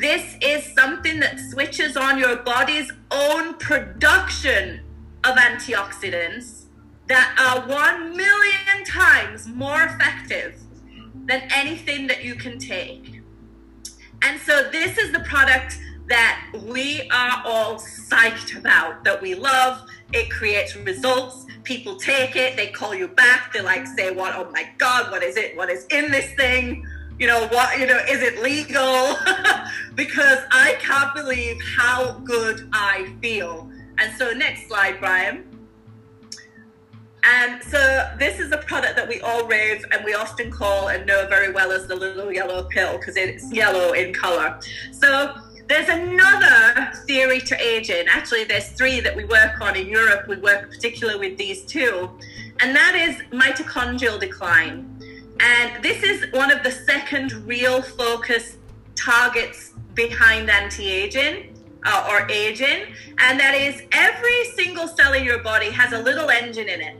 This 0.00 0.36
is 0.40 0.64
something 0.74 1.20
that 1.20 1.38
switches 1.38 1.94
on 1.96 2.18
your 2.18 2.36
body's 2.36 2.90
own 3.10 3.54
production 3.58 4.80
of 5.24 5.36
antioxidants 5.36 6.63
that 7.06 7.36
are 7.38 7.68
one 7.68 8.16
million 8.16 8.84
times 8.86 9.46
more 9.48 9.82
effective 9.82 10.58
than 11.26 11.42
anything 11.52 12.06
that 12.06 12.24
you 12.24 12.34
can 12.34 12.58
take. 12.58 13.20
And 14.22 14.40
so, 14.40 14.70
this 14.70 14.96
is 14.96 15.12
the 15.12 15.20
product 15.20 15.78
that 16.08 16.50
we 16.66 17.08
are 17.10 17.42
all 17.44 17.76
psyched 17.76 18.58
about, 18.58 19.04
that 19.04 19.20
we 19.20 19.34
love. 19.34 19.86
It 20.12 20.30
creates 20.30 20.76
results. 20.76 21.46
People 21.62 21.96
take 21.96 22.36
it, 22.36 22.56
they 22.56 22.68
call 22.68 22.94
you 22.94 23.08
back, 23.08 23.52
they 23.52 23.60
like 23.60 23.86
say, 23.86 24.10
What, 24.10 24.34
oh 24.34 24.50
my 24.50 24.68
God, 24.78 25.10
what 25.10 25.22
is 25.22 25.36
it? 25.36 25.56
What 25.56 25.70
is 25.70 25.86
in 25.86 26.10
this 26.10 26.32
thing? 26.34 26.86
You 27.18 27.26
know, 27.26 27.46
what, 27.48 27.78
you 27.78 27.86
know, 27.86 27.98
is 28.08 28.22
it 28.22 28.42
legal? 28.42 29.16
because 29.94 30.38
I 30.50 30.76
can't 30.80 31.14
believe 31.14 31.56
how 31.76 32.18
good 32.24 32.68
I 32.72 33.14
feel. 33.22 33.70
And 33.98 34.12
so, 34.16 34.32
next 34.32 34.68
slide, 34.68 34.98
Brian. 35.00 35.53
And 37.26 37.62
so 37.62 38.10
this 38.18 38.38
is 38.38 38.52
a 38.52 38.58
product 38.58 38.96
that 38.96 39.08
we 39.08 39.20
all 39.20 39.46
rave 39.46 39.84
and 39.90 40.04
we 40.04 40.14
often 40.14 40.50
call 40.50 40.88
and 40.88 41.06
know 41.06 41.26
very 41.26 41.50
well 41.52 41.72
as 41.72 41.86
the 41.86 41.96
little 41.96 42.30
yellow 42.30 42.64
pill 42.64 42.98
because 42.98 43.16
it's 43.16 43.50
yellow 43.50 43.92
in 43.92 44.12
color. 44.12 44.60
So 44.92 45.34
there's 45.66 45.88
another 45.88 46.92
theory 47.06 47.40
to 47.40 47.60
aging. 47.60 48.06
Actually, 48.08 48.44
there's 48.44 48.68
three 48.70 49.00
that 49.00 49.16
we 49.16 49.24
work 49.24 49.60
on 49.60 49.76
in 49.76 49.86
Europe. 49.86 50.28
We 50.28 50.36
work 50.36 50.70
particularly 50.70 51.30
with 51.30 51.38
these 51.38 51.64
two, 51.64 52.10
and 52.60 52.76
that 52.76 52.94
is 52.94 53.16
mitochondrial 53.32 54.20
decline. 54.20 54.90
And 55.40 55.82
this 55.82 56.02
is 56.02 56.30
one 56.32 56.50
of 56.50 56.62
the 56.62 56.70
second 56.70 57.32
real 57.46 57.80
focus 57.80 58.58
targets 58.94 59.72
behind 59.94 60.50
anti 60.50 60.86
aging 60.86 61.56
uh, 61.86 62.08
or 62.10 62.30
aging, 62.30 62.94
and 63.18 63.40
that 63.40 63.54
is 63.54 63.82
every 63.92 64.44
single 64.54 64.86
cell 64.86 65.14
in 65.14 65.24
your 65.24 65.42
body 65.42 65.70
has 65.70 65.92
a 65.92 65.98
little 65.98 66.28
engine 66.28 66.68
in 66.68 66.80
it. 66.80 66.96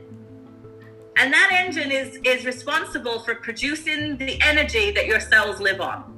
And 1.17 1.33
that 1.33 1.49
engine 1.51 1.91
is, 1.91 2.19
is 2.23 2.45
responsible 2.45 3.19
for 3.19 3.35
producing 3.35 4.17
the 4.17 4.39
energy 4.41 4.91
that 4.91 5.05
your 5.05 5.19
cells 5.19 5.59
live 5.59 5.79
on. 5.79 6.11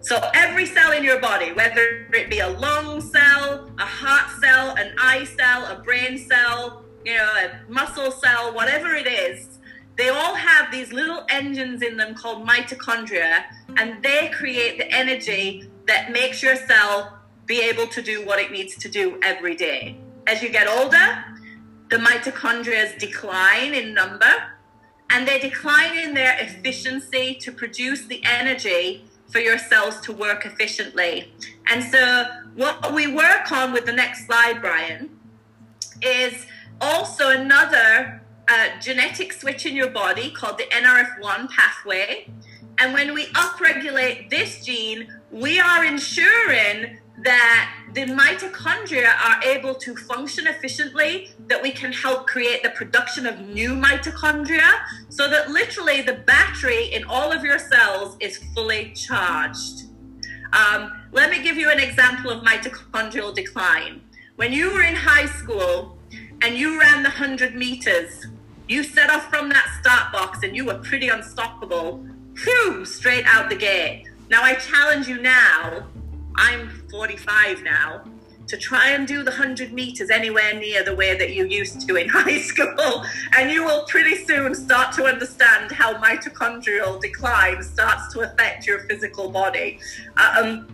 So 0.00 0.18
every 0.34 0.66
cell 0.66 0.92
in 0.92 1.04
your 1.04 1.20
body, 1.20 1.52
whether 1.52 2.08
it 2.12 2.30
be 2.30 2.40
a 2.40 2.48
lung 2.48 3.00
cell, 3.00 3.70
a 3.78 3.84
heart 3.84 4.30
cell, 4.40 4.74
an 4.76 4.94
eye 4.98 5.24
cell, 5.24 5.66
a 5.66 5.82
brain 5.82 6.18
cell, 6.18 6.84
you 7.04 7.14
know, 7.14 7.24
a 7.24 7.70
muscle 7.70 8.10
cell, 8.10 8.54
whatever 8.54 8.94
it 8.94 9.06
is, 9.06 9.58
they 9.96 10.08
all 10.08 10.34
have 10.34 10.70
these 10.70 10.92
little 10.92 11.24
engines 11.28 11.82
in 11.82 11.96
them 11.96 12.14
called 12.14 12.46
mitochondria, 12.46 13.42
and 13.76 14.00
they 14.02 14.28
create 14.28 14.78
the 14.78 14.90
energy 14.92 15.68
that 15.86 16.12
makes 16.12 16.42
your 16.42 16.54
cell 16.54 17.18
be 17.46 17.60
able 17.62 17.86
to 17.88 18.00
do 18.00 18.24
what 18.24 18.38
it 18.38 18.52
needs 18.52 18.76
to 18.76 18.88
do 18.88 19.18
every 19.24 19.56
day. 19.56 19.98
As 20.28 20.42
you 20.42 20.50
get 20.50 20.68
older, 20.68 21.24
the 21.90 21.96
mitochondria 21.96 22.98
decline 22.98 23.74
in 23.74 23.94
number, 23.94 24.32
and 25.10 25.26
they 25.26 25.38
decline 25.38 25.96
in 25.96 26.14
their 26.14 26.36
efficiency 26.38 27.34
to 27.36 27.50
produce 27.50 28.06
the 28.06 28.22
energy 28.24 29.04
for 29.28 29.38
your 29.38 29.58
cells 29.58 30.00
to 30.00 30.12
work 30.12 30.44
efficiently. 30.46 31.32
And 31.70 31.82
so, 31.82 32.24
what 32.54 32.92
we 32.92 33.06
work 33.06 33.52
on 33.52 33.72
with 33.72 33.86
the 33.86 33.92
next 33.92 34.26
slide, 34.26 34.60
Brian, 34.60 35.10
is 36.02 36.46
also 36.80 37.30
another 37.30 38.22
uh, 38.48 38.68
genetic 38.80 39.32
switch 39.32 39.66
in 39.66 39.76
your 39.76 39.90
body 39.90 40.30
called 40.30 40.58
the 40.58 40.64
NRF1 40.64 41.50
pathway. 41.50 42.30
And 42.78 42.92
when 42.92 43.12
we 43.12 43.26
upregulate 43.26 44.30
this 44.30 44.64
gene, 44.64 45.12
we 45.30 45.60
are 45.60 45.84
ensuring 45.84 46.98
that 47.24 47.74
the 47.94 48.04
mitochondria 48.04 49.12
are 49.24 49.42
able 49.42 49.74
to 49.74 49.96
function 49.96 50.46
efficiently, 50.46 51.30
that 51.46 51.62
we 51.62 51.70
can 51.70 51.92
help 51.92 52.26
create 52.26 52.62
the 52.62 52.70
production 52.70 53.26
of 53.26 53.40
new 53.40 53.70
mitochondria, 53.70 54.80
so 55.08 55.28
that 55.28 55.50
literally 55.50 56.02
the 56.02 56.14
battery 56.14 56.92
in 56.92 57.04
all 57.04 57.32
of 57.32 57.42
your 57.42 57.58
cells 57.58 58.16
is 58.20 58.38
fully 58.54 58.92
charged. 58.94 59.84
Um, 60.52 60.92
let 61.12 61.30
me 61.30 61.42
give 61.42 61.56
you 61.56 61.70
an 61.70 61.78
example 61.78 62.30
of 62.30 62.44
mitochondrial 62.44 63.34
decline. 63.34 64.02
When 64.36 64.52
you 64.52 64.72
were 64.72 64.82
in 64.82 64.94
high 64.94 65.26
school 65.26 65.98
and 66.42 66.56
you 66.56 66.78
ran 66.78 67.02
the 67.02 67.10
100 67.10 67.54
meters, 67.54 68.26
you 68.68 68.82
set 68.82 69.10
off 69.10 69.28
from 69.30 69.48
that 69.48 69.66
start 69.80 70.12
box 70.12 70.42
and 70.42 70.54
you 70.54 70.66
were 70.66 70.78
pretty 70.78 71.08
unstoppable, 71.08 72.06
whew, 72.44 72.84
straight 72.84 73.24
out 73.26 73.48
the 73.48 73.56
gate. 73.56 74.04
Now 74.30 74.42
I 74.42 74.54
challenge 74.54 75.08
you 75.08 75.20
now 75.20 75.86
I'm 76.38 76.70
45 76.90 77.62
now, 77.64 78.04
to 78.46 78.56
try 78.56 78.90
and 78.90 79.06
do 79.06 79.22
the 79.22 79.30
100 79.30 79.72
meters 79.72 80.08
anywhere 80.08 80.54
near 80.54 80.82
the 80.82 80.94
way 80.94 81.18
that 81.18 81.34
you 81.34 81.44
used 81.46 81.86
to 81.86 81.96
in 81.96 82.08
high 82.12 82.40
school. 82.40 83.04
And 83.36 83.50
you 83.50 83.64
will 83.64 83.84
pretty 83.84 84.24
soon 84.24 84.54
start 84.54 84.94
to 84.94 85.04
understand 85.04 85.72
how 85.72 86.00
mitochondrial 86.00 87.00
decline 87.00 87.62
starts 87.62 88.12
to 88.14 88.20
affect 88.20 88.66
your 88.66 88.80
physical 88.80 89.30
body. 89.30 89.80
Um, 90.16 90.66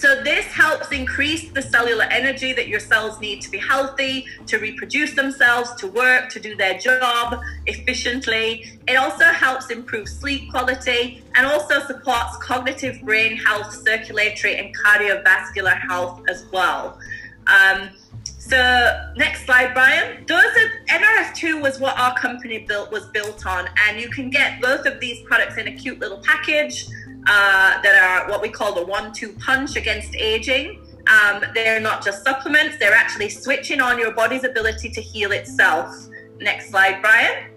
so 0.00 0.22
this 0.22 0.46
helps 0.46 0.92
increase 0.92 1.50
the 1.50 1.60
cellular 1.60 2.04
energy 2.04 2.54
that 2.54 2.68
your 2.68 2.80
cells 2.80 3.20
need 3.20 3.42
to 3.42 3.50
be 3.50 3.58
healthy, 3.58 4.24
to 4.46 4.56
reproduce 4.56 5.12
themselves, 5.12 5.74
to 5.74 5.88
work, 5.88 6.30
to 6.30 6.40
do 6.40 6.56
their 6.56 6.78
job 6.78 7.38
efficiently. 7.66 8.78
It 8.88 8.94
also 8.94 9.26
helps 9.26 9.68
improve 9.68 10.08
sleep 10.08 10.50
quality 10.50 11.22
and 11.34 11.46
also 11.46 11.80
supports 11.80 12.38
cognitive 12.38 13.02
brain 13.02 13.36
health, 13.36 13.74
circulatory 13.74 14.56
and 14.56 14.74
cardiovascular 14.74 15.78
health 15.78 16.22
as 16.30 16.46
well. 16.50 16.98
Um, 17.46 17.90
so 18.24 19.10
next 19.16 19.44
slide, 19.44 19.74
Brian. 19.74 20.24
Those 20.26 20.42
are, 20.42 20.96
NRF2 20.98 21.60
was 21.60 21.78
what 21.78 21.98
our 21.98 22.16
company 22.16 22.64
built 22.66 22.90
was 22.90 23.04
built 23.08 23.44
on, 23.44 23.68
and 23.86 24.00
you 24.00 24.08
can 24.08 24.30
get 24.30 24.62
both 24.62 24.86
of 24.86 24.98
these 24.98 25.22
products 25.26 25.58
in 25.58 25.68
a 25.68 25.72
cute 25.72 25.98
little 25.98 26.22
package 26.24 26.86
uh, 27.26 27.82
that 27.82 28.24
are 28.24 28.30
what 28.30 28.42
we 28.42 28.48
call 28.48 28.74
the 28.74 28.84
one-two 28.84 29.32
punch 29.34 29.76
against 29.76 30.14
aging. 30.16 30.80
Um, 31.08 31.42
they're 31.54 31.80
not 31.80 32.04
just 32.04 32.24
supplements, 32.24 32.78
they're 32.78 32.94
actually 32.94 33.30
switching 33.30 33.80
on 33.80 33.98
your 33.98 34.12
body's 34.12 34.44
ability 34.44 34.90
to 34.90 35.00
heal 35.00 35.32
itself. 35.32 35.94
Next 36.38 36.70
slide, 36.70 37.00
Brian. 37.02 37.50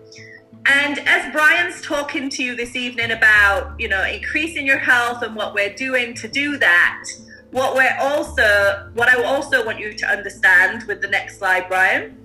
And 0.65 0.99
as 0.99 1.31
Brian's 1.33 1.81
talking 1.81 2.29
to 2.29 2.43
you 2.43 2.55
this 2.55 2.75
evening 2.75 3.11
about, 3.11 3.77
you 3.79 3.89
know, 3.89 4.03
increasing 4.03 4.65
your 4.65 4.77
health 4.77 5.21
and 5.21 5.35
what 5.35 5.53
we're 5.53 5.73
doing 5.73 6.13
to 6.15 6.27
do 6.27 6.57
that, 6.57 7.03
what 7.51 7.75
we're 7.75 7.95
also, 7.99 8.89
what 8.93 9.09
I 9.09 9.21
also 9.23 9.65
want 9.65 9.77
you 9.77 9.93
to 9.93 10.07
understand 10.07 10.83
with 10.87 11.01
the 11.01 11.09
next 11.09 11.37
slide, 11.37 11.67
Brian, 11.67 12.17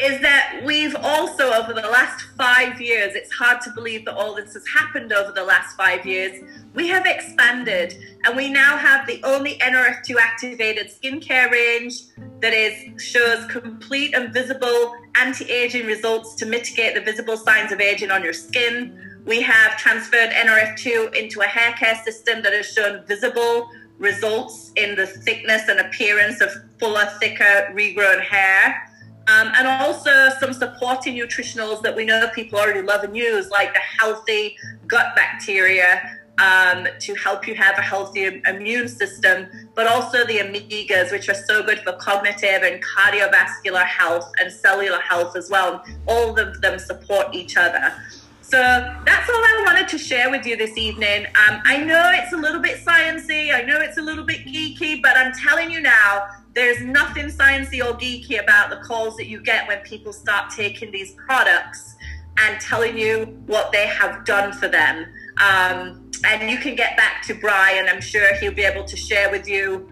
is 0.00 0.20
that 0.22 0.62
we've 0.64 0.96
also, 0.96 1.52
over 1.52 1.74
the 1.74 1.82
last 1.82 2.24
five 2.38 2.80
years, 2.80 3.14
it's 3.14 3.32
hard 3.32 3.60
to 3.62 3.70
believe 3.72 4.06
that 4.06 4.14
all 4.14 4.34
this 4.34 4.54
has 4.54 4.64
happened 4.66 5.12
over 5.12 5.30
the 5.32 5.44
last 5.44 5.76
five 5.76 6.06
years. 6.06 6.42
We 6.74 6.88
have 6.88 7.04
expanded 7.04 7.96
and 8.24 8.34
we 8.34 8.50
now 8.50 8.78
have 8.78 9.06
the 9.06 9.22
only 9.24 9.58
NRF2 9.58 10.16
activated 10.18 10.90
skincare 10.90 11.50
range 11.50 12.00
that 12.40 12.54
is 12.54 13.02
shows 13.02 13.44
complete 13.50 14.14
and 14.14 14.32
visible 14.32 14.94
anti-aging 15.16 15.86
results 15.86 16.34
to 16.36 16.46
mitigate 16.46 16.94
the 16.94 17.02
visible 17.02 17.36
signs 17.36 17.70
of 17.70 17.80
aging 17.80 18.10
on 18.10 18.24
your 18.24 18.32
skin. 18.32 19.20
We 19.26 19.42
have 19.42 19.76
transferred 19.76 20.30
NRF2 20.30 21.14
into 21.14 21.42
a 21.42 21.46
hair 21.46 21.72
care 21.74 22.00
system 22.04 22.42
that 22.42 22.54
has 22.54 22.72
shown 22.72 23.04
visible 23.06 23.68
results 23.98 24.72
in 24.76 24.96
the 24.96 25.06
thickness 25.06 25.68
and 25.68 25.78
appearance 25.78 26.40
of 26.40 26.50
fuller, 26.78 27.06
thicker, 27.20 27.70
regrown 27.74 28.22
hair. 28.22 28.89
Um, 29.30 29.52
and 29.56 29.68
also 29.68 30.30
some 30.40 30.52
supporting 30.52 31.14
nutritionals 31.14 31.82
that 31.82 31.94
we 31.94 32.04
know 32.04 32.28
people 32.34 32.58
already 32.58 32.82
love 32.82 33.04
and 33.04 33.16
use, 33.16 33.48
like 33.50 33.72
the 33.72 33.80
healthy 33.80 34.56
gut 34.88 35.14
bacteria 35.14 36.20
um, 36.38 36.88
to 36.98 37.14
help 37.14 37.46
you 37.46 37.54
have 37.54 37.78
a 37.78 37.82
healthy 37.82 38.42
immune 38.46 38.88
system, 38.88 39.46
but 39.74 39.86
also 39.86 40.26
the 40.26 40.38
omegas, 40.38 41.12
which 41.12 41.28
are 41.28 41.34
so 41.34 41.62
good 41.62 41.80
for 41.80 41.92
cognitive 41.92 42.62
and 42.62 42.82
cardiovascular 42.82 43.84
health 43.84 44.32
and 44.40 44.50
cellular 44.50 45.00
health 45.00 45.36
as 45.36 45.50
well. 45.50 45.84
All 46.06 46.38
of 46.38 46.60
them 46.60 46.78
support 46.78 47.34
each 47.34 47.56
other. 47.56 47.92
So 48.40 48.58
that's 48.58 49.30
all 49.30 49.36
I 49.36 49.62
wanted 49.64 49.86
to 49.90 49.98
share 49.98 50.28
with 50.28 50.44
you 50.44 50.56
this 50.56 50.76
evening. 50.76 51.26
Um, 51.26 51.62
I 51.64 51.76
know 51.76 52.10
it's 52.14 52.32
a 52.32 52.36
little 52.36 52.60
bit 52.60 52.84
sciencey, 52.84 53.54
I 53.54 53.62
know 53.62 53.78
it's 53.80 53.98
a 53.98 54.02
little 54.02 54.24
bit 54.24 54.44
geeky, 54.44 55.00
but 55.00 55.16
I'm 55.16 55.32
telling 55.32 55.70
you 55.70 55.80
now, 55.80 56.26
there's 56.54 56.80
nothing 56.82 57.26
sciencey 57.26 57.80
or 57.80 57.96
geeky 57.96 58.42
about 58.42 58.70
the 58.70 58.76
calls 58.76 59.16
that 59.16 59.26
you 59.26 59.40
get 59.40 59.68
when 59.68 59.78
people 59.80 60.12
start 60.12 60.50
taking 60.50 60.90
these 60.90 61.14
products 61.26 61.96
and 62.38 62.60
telling 62.60 62.96
you 62.96 63.24
what 63.46 63.70
they 63.72 63.86
have 63.86 64.24
done 64.24 64.52
for 64.52 64.68
them. 64.68 65.06
Um, 65.42 66.10
and 66.24 66.50
you 66.50 66.58
can 66.58 66.74
get 66.74 66.96
back 66.96 67.22
to 67.26 67.34
Brian. 67.34 67.88
I'm 67.88 68.00
sure 68.00 68.34
he'll 68.36 68.52
be 68.52 68.62
able 68.62 68.84
to 68.84 68.96
share 68.96 69.30
with 69.30 69.48
you 69.48 69.88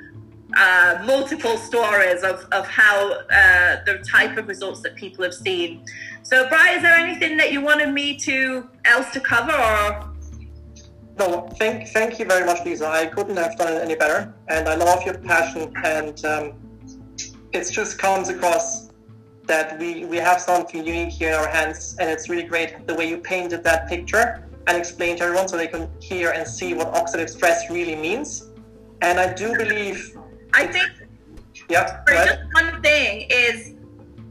uh, 0.56 1.02
multiple 1.04 1.56
stories 1.56 2.22
of, 2.22 2.46
of 2.52 2.66
how 2.66 3.12
uh, 3.12 3.84
the 3.84 4.04
type 4.06 4.36
of 4.36 4.48
results 4.48 4.80
that 4.82 4.94
people 4.94 5.24
have 5.24 5.34
seen. 5.34 5.84
So, 6.22 6.48
Brian, 6.48 6.76
is 6.76 6.82
there 6.82 6.96
anything 6.96 7.36
that 7.36 7.52
you 7.52 7.60
wanted 7.60 7.92
me 7.92 8.16
to 8.18 8.68
else 8.84 9.10
to 9.12 9.20
cover, 9.20 9.52
or 9.52 10.07
no, 11.18 11.48
thank, 11.58 11.88
thank 11.88 12.18
you 12.18 12.25
very 12.25 12.46
much, 12.46 12.64
Lisa. 12.64 12.87
I 12.87 13.06
couldn't 13.06 13.37
have 13.37 13.56
done 13.58 13.72
it 13.72 13.82
any 13.82 13.96
better. 13.96 14.34
And 14.48 14.68
I 14.68 14.75
love 14.75 15.02
your 15.04 15.18
passion. 15.18 15.72
And 15.84 16.25
um, 16.25 16.52
it 17.52 17.70
just 17.70 17.98
comes 17.98 18.28
across 18.28 18.90
that 19.46 19.78
we, 19.78 20.04
we 20.04 20.18
have 20.18 20.40
something 20.40 20.87
unique 20.87 21.10
here 21.10 21.30
in 21.30 21.34
our 21.34 21.48
hands. 21.48 21.96
And 21.98 22.08
it's 22.08 22.28
really 22.28 22.44
great 22.44 22.87
the 22.87 22.94
way 22.94 23.08
you 23.08 23.18
painted 23.18 23.64
that 23.64 23.88
picture 23.88 24.44
and 24.66 24.76
explained 24.76 25.18
to 25.18 25.25
everyone 25.25 25.48
so 25.48 25.56
they 25.56 25.66
can 25.66 25.90
hear 26.00 26.30
and 26.30 26.46
see 26.46 26.75
what 26.75 26.92
oxidative 26.92 27.30
stress 27.30 27.70
really 27.70 27.96
means. 27.96 28.50
And 29.00 29.18
I 29.18 29.32
do 29.32 29.56
believe. 29.56 30.16
I 30.54 30.66
think. 30.66 30.90
Yeah. 31.68 32.02
Just 32.06 32.38
one 32.52 32.80
thing 32.82 33.26
is 33.30 33.75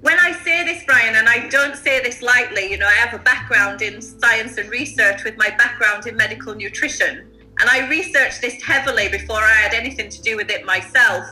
when 0.02 0.20
I 0.20 0.32
say 0.44 0.64
this, 0.64 0.84
Brian, 0.86 1.16
and 1.16 1.28
I 1.28 1.48
don't 1.48 1.76
say 1.76 2.02
this 2.02 2.22
lightly, 2.22 2.70
you 2.70 2.78
know, 2.78 2.88
I 2.88 2.94
have 2.94 3.20
a 3.20 3.24
background 3.24 3.82
in 3.82 4.02
science 4.02 4.58
and 4.58 4.70
research 4.70 5.24
with 5.24 5.38
my 5.38 5.50
background 5.58 6.06
in 6.06 6.16
medical 6.16 6.54
nutrition. 6.54 7.32
And 7.60 7.70
I 7.70 7.88
researched 7.88 8.42
this 8.42 8.62
heavily 8.62 9.10
before 9.10 9.42
I 9.42 9.54
had 9.54 9.74
anything 9.74 10.10
to 10.10 10.22
do 10.22 10.36
with 10.36 10.52
it 10.52 10.66
myself. 10.66 11.26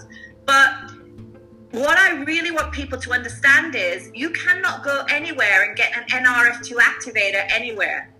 But 0.45 0.73
what 1.71 1.99
I 1.99 2.23
really 2.23 2.51
want 2.51 2.71
people 2.71 2.97
to 2.99 3.11
understand 3.11 3.75
is 3.75 4.09
you 4.13 4.31
cannot 4.31 4.83
go 4.83 5.05
anywhere 5.09 5.65
and 5.65 5.77
get 5.77 5.95
an 5.95 6.05
NRF2 6.23 6.71
activator 6.77 7.45
anywhere. 7.51 8.14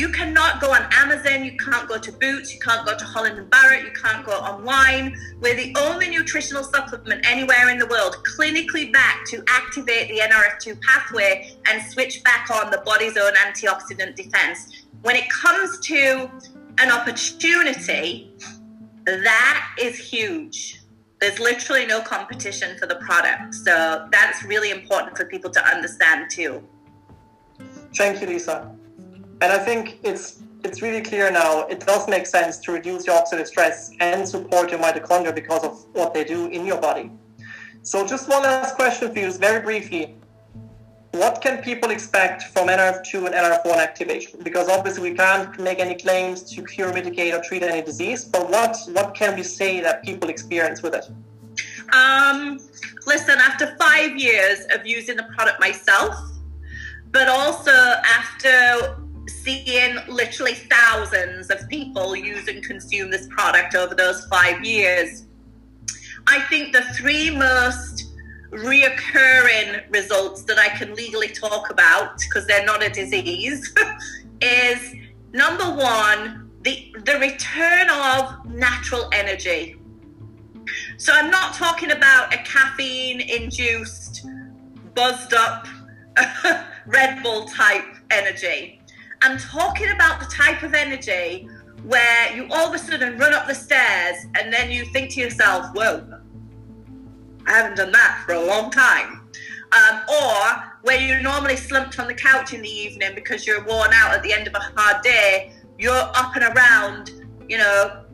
You 0.00 0.08
cannot 0.08 0.62
go 0.62 0.72
on 0.72 0.88
Amazon, 0.92 1.44
you 1.44 1.58
can't 1.58 1.86
go 1.86 1.98
to 1.98 2.10
Boots, 2.10 2.54
you 2.54 2.58
can't 2.58 2.86
go 2.86 2.96
to 2.96 3.04
Holland 3.04 3.38
and 3.38 3.50
Barrett, 3.50 3.84
you 3.84 3.90
can't 3.90 4.24
go 4.24 4.32
online. 4.32 5.14
We're 5.42 5.54
the 5.54 5.76
only 5.78 6.08
nutritional 6.08 6.64
supplement 6.64 7.26
anywhere 7.26 7.68
in 7.68 7.76
the 7.76 7.86
world 7.86 8.16
clinically 8.24 8.90
backed 8.90 9.28
to 9.28 9.44
activate 9.46 10.08
the 10.08 10.20
NRF2 10.20 10.80
pathway 10.80 11.54
and 11.66 11.82
switch 11.92 12.24
back 12.24 12.48
on 12.50 12.70
the 12.70 12.78
body's 12.78 13.18
own 13.18 13.34
antioxidant 13.34 14.16
defense. 14.16 14.86
When 15.02 15.16
it 15.16 15.28
comes 15.28 15.78
to 15.80 16.30
an 16.78 16.90
opportunity, 16.90 18.32
that 19.04 19.74
is 19.78 19.98
huge. 19.98 20.80
There's 21.20 21.38
literally 21.38 21.84
no 21.84 22.00
competition 22.00 22.78
for 22.78 22.86
the 22.86 22.96
product. 22.96 23.54
So 23.54 24.08
that's 24.10 24.44
really 24.44 24.70
important 24.70 25.18
for 25.18 25.26
people 25.26 25.50
to 25.50 25.62
understand 25.62 26.30
too. 26.30 26.66
Thank 27.94 28.22
you, 28.22 28.28
Lisa. 28.28 28.79
And 29.42 29.52
I 29.52 29.58
think 29.58 29.98
it's 30.02 30.40
it's 30.64 30.82
really 30.82 31.00
clear 31.00 31.30
now. 31.30 31.66
It 31.66 31.80
does 31.80 32.06
make 32.08 32.26
sense 32.26 32.58
to 32.58 32.72
reduce 32.72 33.06
your 33.06 33.16
oxidative 33.16 33.46
stress 33.46 33.90
and 34.00 34.28
support 34.28 34.70
your 34.70 34.80
mitochondria 34.80 35.34
because 35.34 35.64
of 35.64 35.86
what 35.94 36.12
they 36.12 36.24
do 36.24 36.46
in 36.48 36.66
your 36.66 36.78
body. 36.78 37.10
So, 37.82 38.06
just 38.06 38.28
one 38.28 38.42
last 38.42 38.74
question 38.74 39.12
for 39.12 39.18
you, 39.18 39.32
very 39.32 39.62
briefly. 39.62 40.16
What 41.12 41.40
can 41.40 41.62
people 41.62 41.90
expect 41.90 42.42
from 42.52 42.68
NRF2 42.68 43.26
and 43.26 43.34
NRF1 43.34 43.78
activation? 43.78 44.40
Because 44.42 44.68
obviously 44.68 45.10
we 45.10 45.16
can't 45.16 45.58
make 45.58 45.80
any 45.80 45.96
claims 45.96 46.42
to 46.52 46.62
cure, 46.62 46.92
mitigate, 46.92 47.34
or 47.34 47.40
treat 47.40 47.62
any 47.62 47.82
disease. 47.82 48.24
But 48.24 48.50
what 48.50 48.76
what 48.92 49.14
can 49.14 49.34
we 49.34 49.42
say 49.42 49.80
that 49.80 50.04
people 50.04 50.28
experience 50.28 50.82
with 50.82 50.94
it? 50.94 51.06
Um, 51.94 52.60
listen, 53.06 53.38
after 53.38 53.74
five 53.76 54.16
years 54.16 54.66
of 54.74 54.86
using 54.86 55.16
the 55.16 55.24
product 55.34 55.58
myself, 55.58 56.14
but 57.10 57.28
also 57.28 57.72
after 57.72 58.96
seeing 59.30 59.96
literally 60.08 60.54
thousands 60.54 61.50
of 61.50 61.68
people 61.68 62.14
use 62.16 62.48
and 62.48 62.62
consume 62.62 63.10
this 63.10 63.26
product 63.28 63.74
over 63.74 63.94
those 63.94 64.26
five 64.26 64.64
years. 64.64 65.26
I 66.26 66.40
think 66.40 66.72
the 66.72 66.82
three 66.94 67.30
most 67.30 68.12
reoccurring 68.50 69.90
results 69.90 70.42
that 70.44 70.58
I 70.58 70.68
can 70.68 70.94
legally 70.94 71.28
talk 71.28 71.70
about, 71.70 72.18
because 72.18 72.46
they're 72.46 72.64
not 72.64 72.82
a 72.82 72.90
disease, 72.90 73.74
is 74.40 74.94
number 75.32 75.64
one, 75.64 76.50
the, 76.62 76.94
the 77.04 77.18
return 77.18 77.88
of 77.90 78.44
natural 78.46 79.08
energy. 79.12 79.80
So 80.98 81.12
I'm 81.14 81.30
not 81.30 81.54
talking 81.54 81.92
about 81.92 82.34
a 82.34 82.38
caffeine 82.38 83.20
induced, 83.20 84.26
buzzed 84.94 85.32
up 85.32 85.66
Red 86.86 87.22
Bull 87.22 87.46
type 87.46 87.84
energy. 88.10 88.79
I'm 89.22 89.36
talking 89.38 89.90
about 89.90 90.18
the 90.18 90.26
type 90.26 90.62
of 90.62 90.72
energy 90.72 91.48
where 91.84 92.34
you 92.34 92.46
all 92.50 92.68
of 92.68 92.74
a 92.74 92.78
sudden 92.78 93.18
run 93.18 93.34
up 93.34 93.46
the 93.46 93.54
stairs 93.54 94.16
and 94.38 94.52
then 94.52 94.70
you 94.70 94.84
think 94.86 95.10
to 95.12 95.20
yourself, 95.20 95.66
whoa, 95.74 96.20
I 97.46 97.52
haven't 97.52 97.76
done 97.76 97.92
that 97.92 98.22
for 98.24 98.34
a 98.34 98.40
long 98.44 98.70
time. 98.70 99.28
Um, 99.72 100.00
or 100.08 100.72
where 100.82 100.98
you're 100.98 101.20
normally 101.20 101.56
slumped 101.56 101.98
on 102.00 102.08
the 102.08 102.14
couch 102.14 102.54
in 102.54 102.62
the 102.62 102.68
evening 102.68 103.10
because 103.14 103.46
you're 103.46 103.64
worn 103.64 103.90
out 103.92 104.12
at 104.12 104.22
the 104.22 104.32
end 104.32 104.48
of 104.48 104.54
a 104.54 104.58
hard 104.58 105.02
day, 105.02 105.52
you're 105.78 105.92
up 105.92 106.34
and 106.34 106.56
around, 106.56 107.12
you 107.48 107.58
know, 107.58 108.04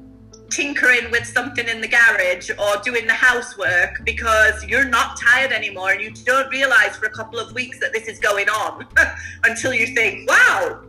tinkering 0.51 1.11
with 1.11 1.25
something 1.25 1.67
in 1.69 1.81
the 1.81 1.89
garage 1.89 2.51
or 2.51 2.83
doing 2.83 3.07
the 3.07 3.13
housework 3.13 4.05
because 4.05 4.65
you're 4.65 4.85
not 4.85 5.19
tired 5.19 5.51
anymore 5.51 5.91
and 5.91 6.01
you 6.01 6.11
don't 6.25 6.49
realize 6.51 6.97
for 6.97 7.07
a 7.07 7.11
couple 7.11 7.39
of 7.39 7.53
weeks 7.55 7.81
that 7.81 7.93
this 7.93 8.07
is 8.07 8.19
going 8.19 8.49
on 8.49 8.87
until 9.45 9.73
you 9.73 9.87
think, 9.89 10.29
wow, 10.29 10.83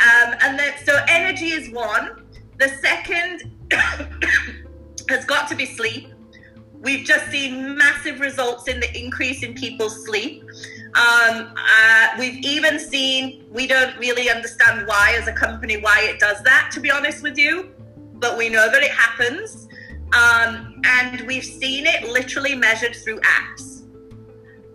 um, 0.00 0.34
and 0.40 0.58
then, 0.58 0.72
so 0.84 0.98
energy 1.08 1.50
is 1.50 1.70
one. 1.70 2.24
The 2.58 2.68
second 2.68 3.52
has 5.08 5.24
got 5.26 5.48
to 5.48 5.54
be 5.54 5.66
sleep. 5.66 6.08
We've 6.72 7.04
just 7.04 7.30
seen 7.30 7.76
massive 7.76 8.20
results 8.20 8.66
in 8.66 8.80
the 8.80 8.98
increase 8.98 9.42
in 9.42 9.52
people's 9.52 10.06
sleep. 10.06 10.42
Um, 10.94 11.52
uh, 11.54 12.08
we've 12.18 12.42
even 12.44 12.78
seen, 12.78 13.44
we 13.50 13.66
don't 13.66 13.96
really 13.98 14.30
understand 14.30 14.86
why, 14.86 15.16
as 15.20 15.28
a 15.28 15.32
company, 15.32 15.76
why 15.76 16.00
it 16.02 16.18
does 16.18 16.42
that, 16.44 16.70
to 16.72 16.80
be 16.80 16.90
honest 16.90 17.22
with 17.22 17.36
you, 17.36 17.70
but 18.14 18.38
we 18.38 18.48
know 18.48 18.70
that 18.70 18.82
it 18.82 18.90
happens. 18.90 19.68
Um, 20.16 20.80
and 20.84 21.20
we've 21.26 21.44
seen 21.44 21.86
it 21.86 22.08
literally 22.08 22.54
measured 22.54 22.96
through 22.96 23.20
apps. 23.20 23.82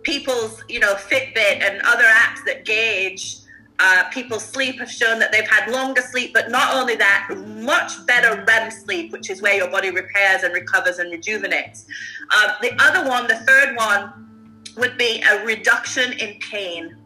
People's, 0.02 0.62
you 0.68 0.78
know, 0.78 0.94
Fitbit 0.94 1.60
and 1.62 1.82
other 1.82 2.04
apps 2.04 2.44
that 2.46 2.64
gauge 2.64 3.38
uh, 3.78 4.04
people's 4.10 4.44
sleep 4.44 4.78
have 4.78 4.90
shown 4.90 5.18
that 5.18 5.32
they've 5.32 5.48
had 5.48 5.70
longer 5.70 6.00
sleep, 6.00 6.32
but 6.32 6.50
not 6.50 6.74
only 6.74 6.96
that, 6.96 7.28
much 7.60 8.04
better 8.06 8.42
REM 8.46 8.70
sleep, 8.70 9.12
which 9.12 9.28
is 9.28 9.42
where 9.42 9.54
your 9.54 9.70
body 9.70 9.90
repairs 9.90 10.42
and 10.42 10.54
recovers 10.54 10.98
and 10.98 11.10
rejuvenates. 11.10 11.86
Uh, 12.34 12.54
the 12.62 12.74
other 12.80 13.08
one, 13.08 13.26
the 13.26 13.36
third 13.36 13.76
one, 13.76 14.64
would 14.76 14.96
be 14.96 15.22
a 15.22 15.44
reduction 15.44 16.12
in 16.14 16.38
pain. 16.40 16.96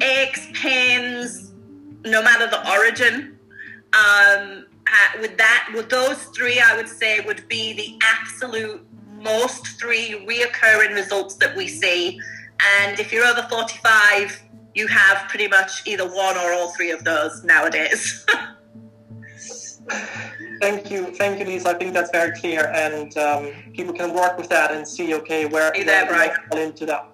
Aches, 0.00 0.46
pains, 0.54 1.52
no 2.04 2.22
matter 2.22 2.46
the 2.46 2.70
origin. 2.70 3.38
Um, 3.92 4.66
uh, 4.86 5.20
with 5.20 5.36
that, 5.36 5.70
with 5.74 5.88
those 5.88 6.24
three, 6.36 6.60
I 6.60 6.76
would 6.76 6.88
say 6.88 7.20
would 7.20 7.46
be 7.48 7.72
the 7.74 7.98
absolute 8.02 8.86
most 9.20 9.66
three 9.78 10.24
reoccurring 10.26 10.94
results 10.94 11.36
that 11.36 11.56
we 11.56 11.68
see. 11.68 12.18
And 12.78 12.98
if 12.98 13.12
you're 13.12 13.24
over 13.24 13.46
45, 13.48 14.42
you 14.74 14.86
have 14.86 15.28
pretty 15.28 15.48
much 15.48 15.86
either 15.86 16.06
one 16.06 16.36
or 16.36 16.52
all 16.52 16.72
three 16.72 16.90
of 16.90 17.04
those 17.04 17.42
nowadays. 17.44 18.26
thank 20.60 20.90
you, 20.90 21.06
thank 21.16 21.40
you, 21.40 21.46
Lisa. 21.46 21.70
I 21.70 21.74
think 21.74 21.92
that's 21.92 22.10
very 22.10 22.38
clear, 22.38 22.70
and 22.74 23.16
um, 23.18 23.52
people 23.72 23.92
can 23.92 24.14
work 24.14 24.38
with 24.38 24.48
that 24.50 24.70
and 24.70 24.86
see, 24.86 25.14
okay, 25.14 25.46
where 25.46 25.76
you 25.76 25.84
there, 25.84 26.06
fall 26.50 26.58
into 26.58 26.86
that. 26.86 27.09